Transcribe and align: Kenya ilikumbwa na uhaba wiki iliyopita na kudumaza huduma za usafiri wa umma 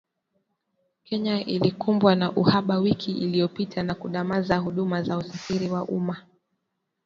Kenya 1.03 1.45
ilikumbwa 1.45 2.15
na 2.15 2.31
uhaba 2.31 2.77
wiki 2.77 3.11
iliyopita 3.11 3.83
na 3.83 3.95
kudumaza 3.95 4.57
huduma 4.57 5.03
za 5.03 5.17
usafiri 5.17 5.69
wa 5.69 5.83
umma 5.85 6.23